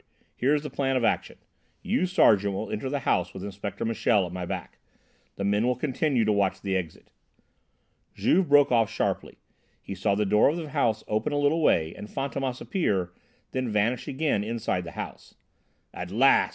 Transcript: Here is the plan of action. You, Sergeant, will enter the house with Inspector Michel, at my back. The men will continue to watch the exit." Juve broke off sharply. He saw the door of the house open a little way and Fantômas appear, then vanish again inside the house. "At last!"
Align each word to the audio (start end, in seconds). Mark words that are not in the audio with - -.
Here 0.35 0.55
is 0.55 0.63
the 0.63 0.69
plan 0.71 0.95
of 0.97 1.03
action. 1.03 1.37
You, 1.83 2.07
Sergeant, 2.07 2.55
will 2.55 2.71
enter 2.71 2.89
the 2.89 3.01
house 3.01 3.35
with 3.35 3.43
Inspector 3.43 3.85
Michel, 3.85 4.25
at 4.25 4.31
my 4.33 4.47
back. 4.47 4.79
The 5.35 5.43
men 5.43 5.67
will 5.67 5.75
continue 5.75 6.25
to 6.25 6.31
watch 6.31 6.59
the 6.59 6.75
exit." 6.75 7.11
Juve 8.15 8.49
broke 8.49 8.71
off 8.71 8.89
sharply. 8.89 9.37
He 9.79 9.93
saw 9.93 10.15
the 10.15 10.25
door 10.25 10.49
of 10.49 10.57
the 10.57 10.69
house 10.69 11.03
open 11.07 11.33
a 11.33 11.37
little 11.37 11.61
way 11.61 11.93
and 11.93 12.07
Fantômas 12.07 12.59
appear, 12.59 13.11
then 13.51 13.69
vanish 13.69 14.07
again 14.07 14.43
inside 14.43 14.85
the 14.85 14.93
house. 14.97 15.35
"At 15.93 16.09
last!" 16.09 16.49